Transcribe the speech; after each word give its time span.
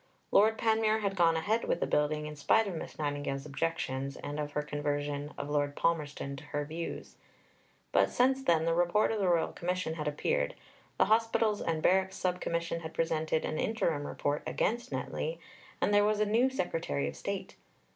Lord 0.31 0.57
Panmure 0.57 1.01
had 1.01 1.15
gone 1.15 1.35
ahead 1.37 1.65
with 1.65 1.79
the 1.79 1.85
building 1.85 2.25
in 2.25 2.35
spite 2.35 2.65
of 2.65 2.73
Miss 2.73 2.97
Nightingale's 2.97 3.45
objections 3.45 4.15
and 4.15 4.39
of 4.39 4.53
her 4.53 4.63
conversion 4.63 5.31
of 5.37 5.47
Lord 5.47 5.75
Palmerston 5.75 6.35
to 6.37 6.43
her 6.45 6.65
views 6.65 7.17
(p. 7.93 7.99
341). 7.99 8.03
But 8.03 8.11
since 8.11 8.43
then, 8.43 8.65
the 8.65 8.73
Report 8.73 9.11
of 9.11 9.19
the 9.19 9.27
Royal 9.29 9.51
Commission 9.53 9.93
had 9.93 10.07
appeared, 10.07 10.55
the 10.97 11.05
Hospitals 11.05 11.61
and 11.61 11.83
Barracks 11.83 12.15
Sub 12.15 12.41
Commission 12.41 12.79
had 12.79 12.95
presented 12.95 13.45
an 13.45 13.59
interim 13.59 14.07
report 14.07 14.41
against 14.47 14.91
Netley, 14.91 15.39
and 15.79 15.93
there 15.93 16.03
was 16.03 16.19
a 16.19 16.25
new 16.25 16.49
Secretary 16.49 17.07
of 17.07 17.15
State. 17.15 17.55